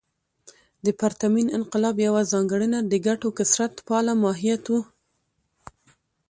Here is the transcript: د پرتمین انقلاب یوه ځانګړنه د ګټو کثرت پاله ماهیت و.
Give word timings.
د 0.85 0.87
پرتمین 0.99 1.47
انقلاب 1.57 1.95
یوه 2.07 2.21
ځانګړنه 2.31 2.79
د 2.91 2.93
ګټو 3.07 3.27
کثرت 3.37 3.73
پاله 3.87 4.13
ماهیت 4.23 4.63
و. 4.69 4.73